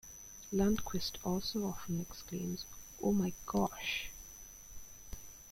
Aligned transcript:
Lundquist 0.51 1.17
also 1.23 1.63
often 1.67 2.01
exclaims 2.01 2.65
Oh 3.03 3.11
My 3.13 3.33
Gosh! 3.45 4.09